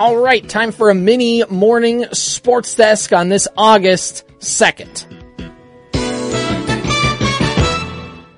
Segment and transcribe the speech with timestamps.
[0.00, 5.04] All right, time for a mini morning sports desk on this August 2nd.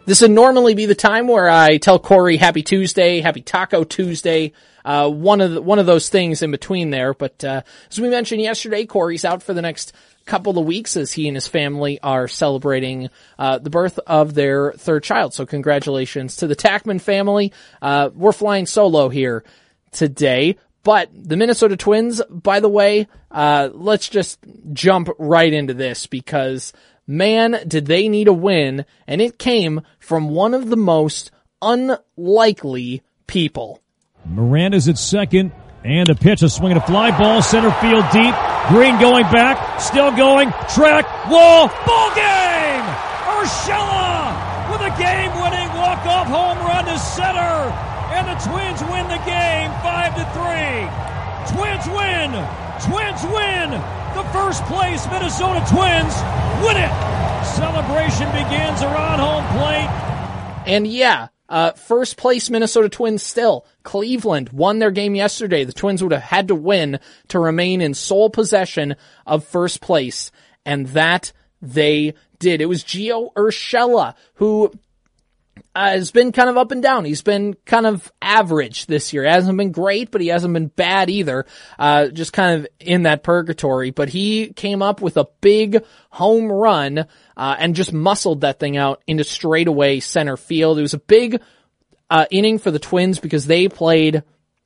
[0.04, 4.54] This would normally be the time where I tell Corey Happy Tuesday, Happy Taco Tuesday,
[4.84, 7.14] uh, one of the, one of those things in between there.
[7.14, 9.92] But uh, as we mentioned yesterday, Corey's out for the next
[10.26, 13.08] couple of weeks as he and his family are celebrating
[13.38, 15.32] uh, the birth of their third child.
[15.32, 17.52] So congratulations to the Tackman family.
[17.80, 19.44] Uh, we're flying solo here
[19.92, 20.56] today.
[20.82, 24.38] But the Minnesota Twins, by the way, uh, let's just
[24.72, 26.72] jump right into this because
[27.06, 33.02] man, did they need a win, and it came from one of the most unlikely
[33.26, 33.80] people.
[34.26, 35.52] Miranda's at second,
[35.84, 38.34] and a pitch, a swing and a fly ball, center field deep.
[38.68, 42.86] Greene going back, still going, track, wall, ball game!
[43.38, 49.70] Urshela with a game-winning walk-off home run to center and the Twins win the game
[50.34, 51.56] 5 to 3.
[51.56, 52.30] Twins win.
[52.80, 53.70] Twins win.
[54.14, 56.14] The first place Minnesota Twins
[56.64, 56.92] win it.
[57.44, 59.88] Celebration begins around home plate.
[60.66, 63.66] And yeah, uh, first place Minnesota Twins still.
[63.82, 65.64] Cleveland won their game yesterday.
[65.64, 70.30] The Twins would have had to win to remain in sole possession of first place.
[70.64, 72.60] And that they did.
[72.60, 74.72] It was Gio Urshela who
[75.74, 77.04] uh, has been kind of up and down.
[77.04, 79.24] He's been kind of average this year.
[79.24, 81.46] Hasn't been great, but he hasn't been bad either.
[81.78, 83.90] Uh, just kind of in that purgatory.
[83.90, 86.98] But he came up with a big home run,
[87.36, 90.78] uh, and just muscled that thing out into straightaway center field.
[90.78, 91.40] It was a big,
[92.10, 94.22] uh, inning for the Twins because they played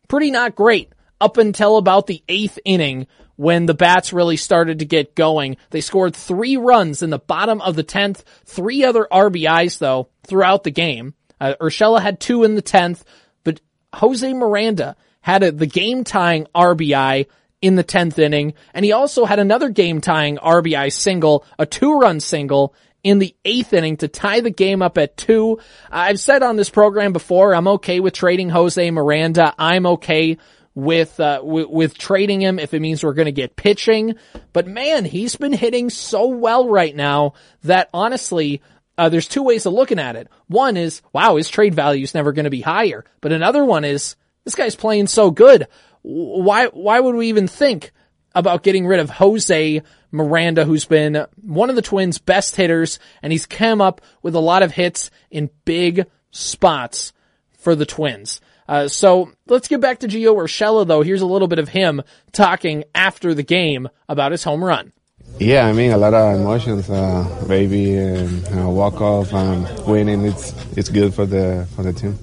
[0.09, 4.85] pretty not great up until about the eighth inning when the bats really started to
[4.85, 5.57] get going.
[5.71, 10.65] They scored three runs in the bottom of the 10th, three other RBIs though throughout
[10.65, 11.15] the game.
[11.41, 13.03] Uh, Urshela had two in the 10th,
[13.45, 13.61] but
[13.95, 17.27] Jose Miranda had a, the game tying RBI
[17.63, 21.99] in the 10th inning, and he also had another game tying RBI single, a two
[21.99, 25.61] run single in the eighth inning to tie the game up at two.
[25.91, 29.55] I've said on this program before, I'm okay with trading Jose Miranda.
[29.59, 30.39] I'm okay
[30.77, 34.15] with, uh, w- with trading him if it means we're going to get pitching.
[34.53, 37.33] But man, he's been hitting so well right now
[37.65, 38.63] that honestly,
[38.99, 40.29] uh, there's two ways of looking at it.
[40.47, 43.05] One is, wow, his trade value is never going to be higher.
[43.21, 45.67] But another one is, this guy's playing so good.
[46.03, 47.91] Why, why would we even think
[48.35, 49.83] about getting rid of Jose
[50.13, 54.41] Miranda, who's been one of the Twins' best hitters, and he's come up with a
[54.41, 57.15] lot of hits in big spots
[57.59, 58.41] for the Twins.
[58.69, 61.03] Uh, so let's get back to Gio Urshela though.
[61.03, 64.93] Here's a little bit of him talking after the game about his home run.
[65.39, 66.89] Yeah, I mean a lot of emotions.
[66.89, 70.25] Uh, baby and uh, walk off and winning.
[70.25, 72.19] It's it's good for the for the team.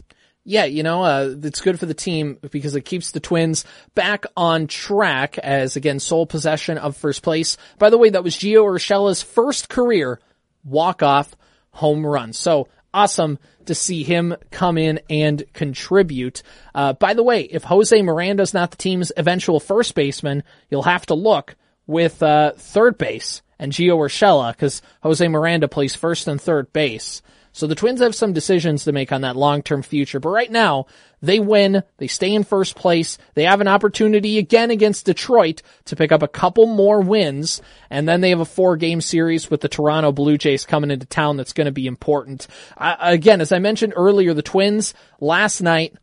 [0.46, 3.64] Yeah, you know, uh, it's good for the team because it keeps the Twins
[3.96, 7.58] back on track as again sole possession of first place.
[7.78, 10.20] By the way, that was Gio Urshela's first career
[10.66, 11.36] walk off
[11.72, 12.34] home run.
[12.34, 16.44] So awesome to see him come in and contribute.
[16.76, 21.06] Uh, by the way, if Jose Miranda's not the team's eventual first baseman, you'll have
[21.08, 21.56] to look
[21.88, 27.22] with uh, third base and Gio Urshela because Jose Miranda plays first and third base.
[27.54, 30.20] So the Twins have some decisions to make on that long-term future.
[30.20, 30.88] But right now,
[31.22, 31.84] they win.
[31.98, 33.20] They stay in first place.
[33.36, 37.62] They have an opportunity again against Detroit to pick up a couple more wins.
[37.92, 41.06] And then they have a four game series with the Toronto Blue Jays coming into
[41.06, 42.48] town that's going to be important.
[42.76, 45.96] Again, as I mentioned earlier, the Twins last night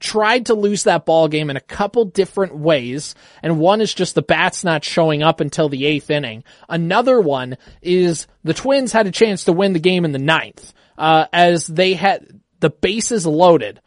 [0.00, 3.14] tried to lose that ball game in a couple different ways.
[3.42, 6.44] And one is just the bats not showing up until the eighth inning.
[6.68, 10.72] Another one is the Twins had a chance to win the game in the ninth
[10.96, 13.80] uh, as they had the bases loaded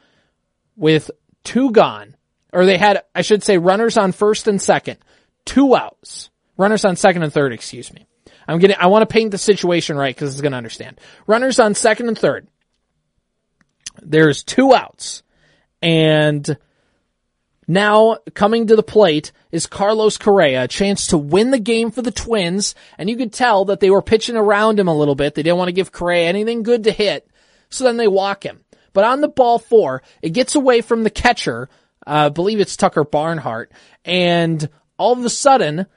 [0.75, 1.09] with
[1.44, 2.16] two gone,
[2.53, 4.97] or they had, I should say, runners on first and second,
[5.46, 8.06] two outs, runners on second and third, excuse me.
[8.47, 11.00] I'm getting, I want to paint the situation right because it's going to understand.
[11.25, 12.47] Runners on second and third.
[14.01, 15.23] There's two outs
[15.81, 16.57] and
[17.67, 22.02] now coming to the plate is Carlos Correa, a chance to win the game for
[22.02, 25.35] the Twins, and you could tell that they were pitching around him a little bit.
[25.35, 27.29] They didn't want to give Correa anything good to hit,
[27.69, 28.61] so then they walk him.
[28.93, 31.69] But on the ball four, it gets away from the catcher,
[32.05, 33.72] uh, I believe it's Tucker Barnhart,
[34.05, 34.67] and
[34.97, 35.87] all of a sudden,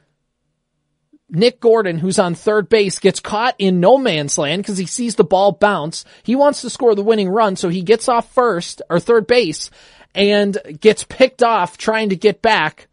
[1.30, 5.14] Nick Gordon, who's on third base, gets caught in no man's land because he sees
[5.14, 6.04] the ball bounce.
[6.22, 9.70] He wants to score the winning run, so he gets off first or third base
[10.14, 12.88] and gets picked off trying to get back.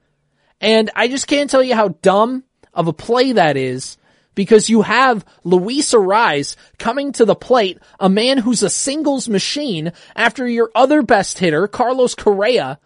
[0.61, 2.43] And I just can't tell you how dumb
[2.73, 3.97] of a play that is
[4.35, 9.91] because you have Luis Arraez coming to the plate, a man who's a singles machine
[10.15, 12.79] after your other best hitter, Carlos Correa,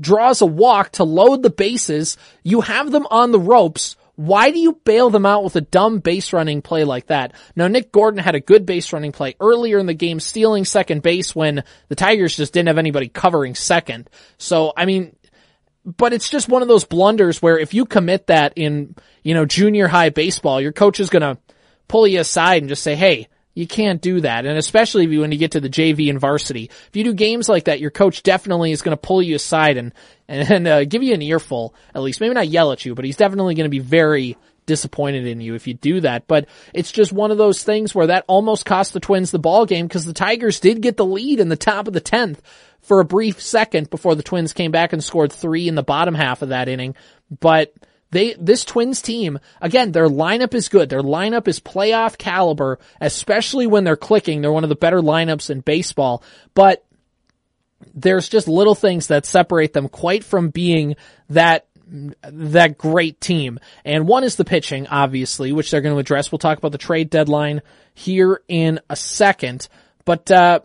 [0.00, 2.16] draws a walk to load the bases.
[2.42, 3.96] You have them on the ropes.
[4.22, 7.34] Why do you bail them out with a dumb base running play like that?
[7.56, 11.02] Now, Nick Gordon had a good base running play earlier in the game, stealing second
[11.02, 14.08] base when the Tigers just didn't have anybody covering second.
[14.38, 15.16] So, I mean,
[15.84, 19.44] but it's just one of those blunders where if you commit that in, you know,
[19.44, 21.36] junior high baseball, your coach is going to
[21.88, 24.46] pull you aside and just say, Hey, you can't do that.
[24.46, 26.70] And especially when you get to the JV and varsity.
[26.88, 29.76] If you do games like that, your coach definitely is going to pull you aside
[29.76, 29.92] and,
[30.28, 32.20] and, uh, give you an earful, at least.
[32.20, 35.54] Maybe not yell at you, but he's definitely going to be very disappointed in you
[35.54, 36.26] if you do that.
[36.26, 39.66] But it's just one of those things where that almost cost the Twins the ball
[39.66, 42.38] game because the Tigers did get the lead in the top of the 10th
[42.80, 46.14] for a brief second before the Twins came back and scored three in the bottom
[46.14, 46.94] half of that inning.
[47.40, 47.72] But
[48.12, 50.90] they, this Twins team, again, their lineup is good.
[50.90, 54.42] Their lineup is playoff caliber, especially when they're clicking.
[54.42, 56.22] They're one of the better lineups in baseball,
[56.54, 56.84] but
[57.94, 60.94] there's just little things that separate them quite from being
[61.30, 61.66] that
[62.22, 63.58] that great team.
[63.84, 66.30] And one is the pitching, obviously, which they're going to address.
[66.30, 67.62] We'll talk about the trade deadline
[67.94, 69.68] here in a second.
[70.04, 70.60] But uh,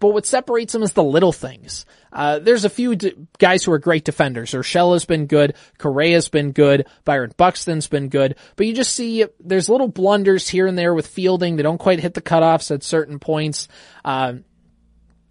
[0.00, 1.86] but what separates them is the little things.
[2.14, 4.52] Uh, there's a few d- guys who are great defenders.
[4.52, 5.54] Urshela's been good.
[5.78, 6.86] Correa's been good.
[7.04, 8.36] Byron Buxton's been good.
[8.56, 11.56] But you just see there's little blunders here and there with fielding.
[11.56, 13.66] They don't quite hit the cutoffs at certain points.
[14.04, 14.34] Uh,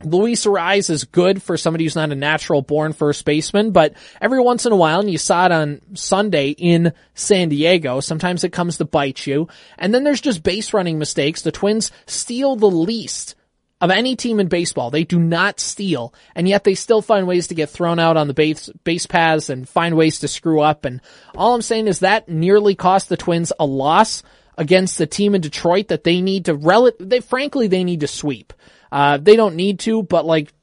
[0.05, 4.41] Luis Arraez is good for somebody who's not a natural born first baseman, but every
[4.41, 8.51] once in a while, and you saw it on Sunday in San Diego, sometimes it
[8.51, 9.47] comes to bite you.
[9.77, 11.41] And then there's just base running mistakes.
[11.41, 13.35] The Twins steal the least
[13.83, 14.89] of any team in baseball.
[14.89, 18.29] They do not steal, and yet they still find ways to get thrown out on
[18.29, 20.85] the base, base paths and find ways to screw up.
[20.85, 21.01] And
[21.35, 24.23] all I'm saying is that nearly cost the Twins a loss
[24.57, 28.07] against the team in Detroit that they need to rel- they frankly they need to
[28.07, 28.53] sweep.
[28.89, 30.53] Uh, they don't need to, but like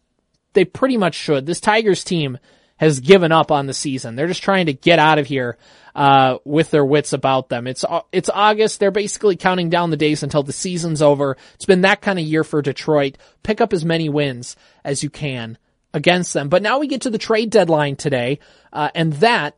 [0.54, 1.44] they pretty much should.
[1.44, 2.38] This Tigers team
[2.80, 4.16] has given up on the season.
[4.16, 5.58] They're just trying to get out of here
[5.94, 7.66] uh, with their wits about them.
[7.66, 8.80] It's it's August.
[8.80, 11.36] They're basically counting down the days until the season's over.
[11.56, 13.18] It's been that kind of year for Detroit.
[13.42, 15.58] Pick up as many wins as you can
[15.92, 16.48] against them.
[16.48, 18.38] But now we get to the trade deadline today,
[18.72, 19.56] uh, and that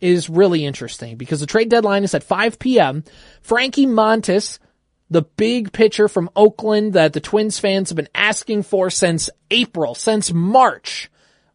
[0.00, 3.04] is really interesting because the trade deadline is at 5 p.m.
[3.40, 4.58] Frankie Montas,
[5.10, 9.94] the big pitcher from Oakland that the Twins fans have been asking for since April,
[9.94, 11.08] since March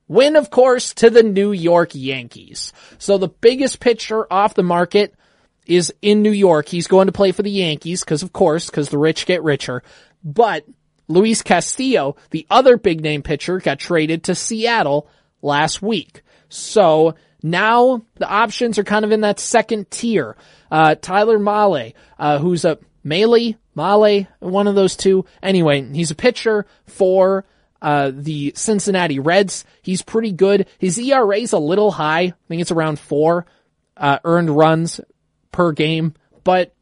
[0.07, 2.71] Win, of course, to the New York Yankees.
[2.97, 5.13] So the biggest pitcher off the market
[5.65, 6.69] is in New York.
[6.69, 9.83] He's going to play for the Yankees because, of course, because the rich get richer.
[10.23, 10.65] But
[11.07, 15.09] Luis Castillo, the other big name pitcher, got traded to Seattle
[15.41, 16.21] last week.
[16.49, 20.35] So now the options are kind of in that second tier.
[20.71, 25.25] Uh, Tyler Mahle, uh, who's a Mahle, Mahle, one of those two.
[25.41, 27.45] Anyway, he's a pitcher for
[27.81, 29.65] uh, the Cincinnati Reds.
[29.81, 30.67] He's pretty good.
[30.77, 32.21] His ERA is a little high.
[32.21, 33.45] I think it's around four,
[33.95, 34.99] uh, earned runs
[35.51, 36.13] per game,
[36.43, 36.73] but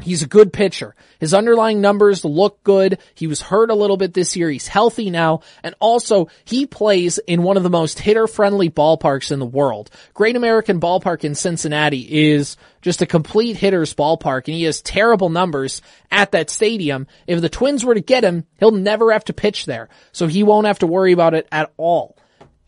[0.00, 0.94] He's a good pitcher.
[1.18, 2.98] His underlying numbers look good.
[3.14, 4.48] He was hurt a little bit this year.
[4.48, 5.40] He's healthy now.
[5.64, 9.90] And also, he plays in one of the most hitter-friendly ballparks in the world.
[10.14, 15.30] Great American Ballpark in Cincinnati is just a complete hitter's ballpark, and he has terrible
[15.30, 17.08] numbers at that stadium.
[17.26, 19.88] If the Twins were to get him, he'll never have to pitch there.
[20.12, 22.16] So he won't have to worry about it at all.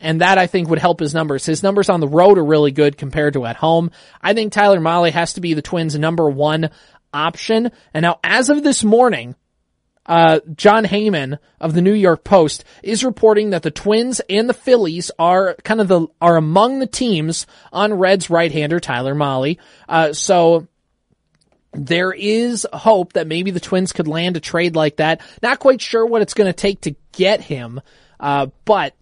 [0.00, 1.44] And that I think would help his numbers.
[1.44, 3.90] His numbers on the road are really good compared to at home.
[4.20, 6.70] I think Tyler Mahle has to be the Twins number one
[7.12, 7.70] option.
[7.94, 9.34] And now as of this morning,
[10.06, 14.54] uh, Jon Heyman of the New York Post is reporting that the Twins and the
[14.54, 19.58] Phillies are kind of the, are among the teams on Reds right-hander Tyler Mahle.
[19.88, 20.66] Uh, so
[21.72, 25.20] there is hope that maybe the Twins could land a trade like that.
[25.42, 27.80] Not quite sure what it's going to take to get him,
[28.18, 28.94] uh, but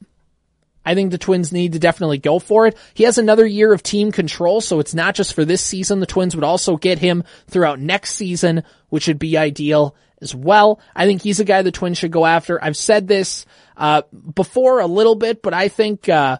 [0.88, 2.74] I think the Twins need to definitely go for it.
[2.94, 6.00] He has another year of team control, so it's not just for this season.
[6.00, 10.80] The Twins would also get him throughout next season, which would be ideal as well.
[10.96, 12.64] I think he's a guy the Twins should go after.
[12.64, 13.44] I've said this
[13.76, 14.00] uh,
[14.34, 16.38] before a little bit, but I think uh,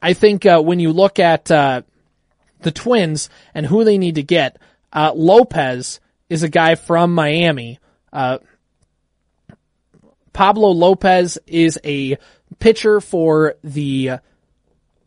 [0.00, 1.82] I think uh, when you look at uh,
[2.60, 4.58] the Twins and who they need to get,
[4.92, 5.98] uh, Lopez
[6.28, 7.80] is a guy from Miami.
[10.32, 12.18] Pablo Lopez is a
[12.58, 14.12] pitcher for the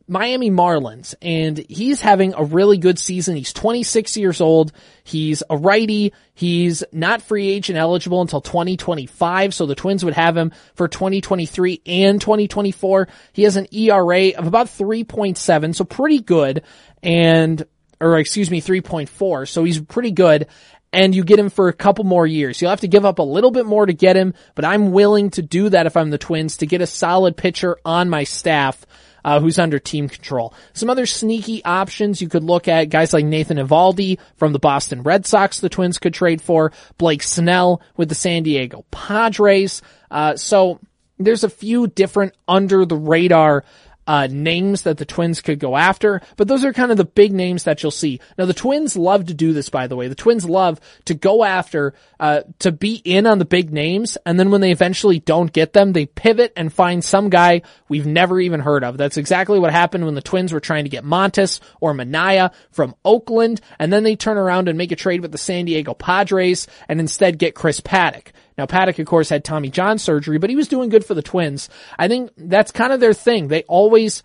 [0.07, 3.37] Miami Marlins, and he's having a really good season.
[3.37, 4.73] He's 26 years old.
[5.03, 6.13] He's a righty.
[6.33, 11.81] He's not free agent eligible until 2025, so the Twins would have him for 2023
[11.85, 13.07] and 2024.
[13.31, 16.63] He has an ERA of about 3.7, so pretty good,
[17.01, 17.65] and,
[18.01, 20.47] or excuse me, 3.4, so he's pretty good.
[20.93, 22.61] And you get him for a couple more years.
[22.61, 25.31] You'll have to give up a little bit more to get him, but I'm willing
[25.31, 28.85] to do that if I'm the Twins to get a solid pitcher on my staff.
[29.25, 30.53] Uh, who's under team control.
[30.73, 35.01] Some other sneaky options you could look at, guys like Nathan Eovaldi from the Boston
[35.01, 39.81] Red Sox the Twins could trade for, Blake Snell with the San Diego Padres.
[40.11, 40.81] Uh, so
[41.19, 43.63] there's a few different under the radar
[44.07, 47.31] uh, names that the Twins could go after, but those are kind of the big
[47.31, 48.19] names that you'll see.
[48.37, 50.07] Now the Twins love to do this, by the way.
[50.07, 54.39] The Twins love to go after, uh, to be in on the big names, and
[54.39, 58.39] then when they eventually don't get them, they pivot and find some guy we've never
[58.39, 58.97] even heard of.
[58.97, 62.95] That's exactly what happened when the Twins were trying to get Montas or Manaea from
[63.05, 66.67] Oakland, and then they turn around and make a trade with the San Diego Padres
[66.87, 68.31] and instead get Chris Paddack.
[68.57, 71.21] Now Paddack, of course, had Tommy John surgery, but he was doing good for the
[71.21, 71.69] Twins.
[71.97, 73.47] I think that's kind of their thing.
[73.47, 74.23] They always,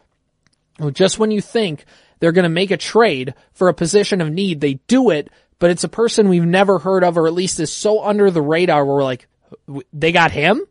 [0.92, 1.84] just when you think
[2.20, 5.70] they're going to make a trade for a position of need, they do it, but
[5.70, 8.84] it's a person we've never heard of, or at least is so under the radar
[8.84, 9.26] where we're like,
[9.92, 10.62] they got him?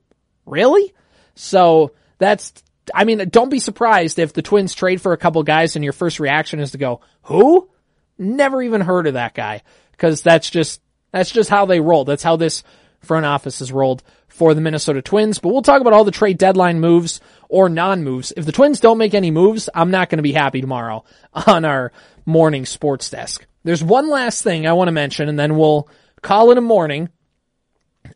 [0.45, 0.93] Really?
[1.35, 2.53] So that's,
[2.93, 5.93] I mean, don't be surprised if the Twins trade for a couple guys and your
[5.93, 7.69] first reaction is to go, who?
[8.17, 9.63] Never even heard of that guy.
[9.97, 12.05] Cause that's just, that's just how they roll.
[12.05, 12.63] That's how this
[13.01, 15.39] front office has rolled for the Minnesota Twins.
[15.39, 18.33] But we'll talk about all the trade deadline moves or non-moves.
[18.35, 21.03] If the Twins don't make any moves, I'm not going to be happy tomorrow
[21.47, 21.91] on our
[22.25, 23.45] morning sports desk.
[23.63, 25.89] There's one last thing I want to mention and then we'll
[26.21, 27.09] call it a morning.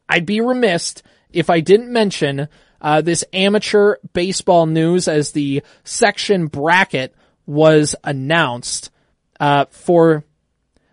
[0.08, 0.96] I'd be remiss
[1.32, 2.48] if I didn't mention
[2.82, 8.92] uh, this amateur baseball news as the section bracket was announced
[9.40, 10.24] uh, for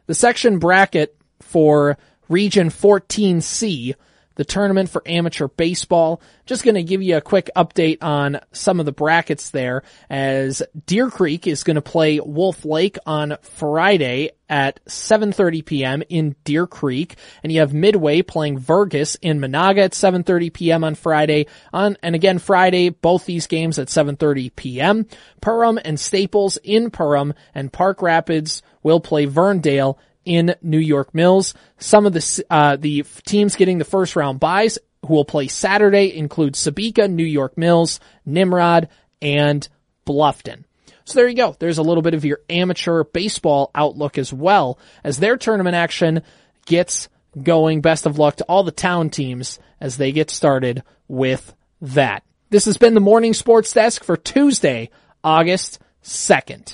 [0.07, 3.95] the section bracket for Region 14C,
[4.39, 6.23] the tournament for amateur baseball.
[6.47, 10.63] Just going to give you a quick update on some of the brackets there as
[10.87, 16.03] Deer Creek is going to play Wolf Lake on Friday at 7:30 p.m.
[16.09, 20.85] in Deer Creek and you have Midway playing Vergas in Menahga at 7:30 p.m.
[20.85, 25.07] on Friday on and again Friday both these games at 7:30 p.m.
[25.43, 31.55] Perham and Staples in Perham and Park Rapids will play Verndale in New York Mills.
[31.79, 36.15] Some of the uh, the teams getting the first round byes who will play Saturday
[36.15, 38.89] include Sebeka, New York Mills, Nimrod,
[39.23, 39.67] and
[40.07, 40.65] Bluffton.
[41.05, 41.57] So there you go.
[41.59, 46.23] There's a little bit of your amateur baseball outlook as well as their tournament action
[46.67, 47.09] gets
[47.43, 47.81] going.
[47.81, 52.23] Best of luck to all the town teams as they get started with that.
[52.51, 54.91] This has been the morning sports desk for Tuesday,
[55.25, 56.67] August 2nd.